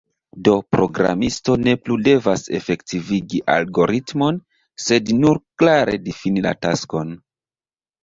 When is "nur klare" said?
5.23-6.03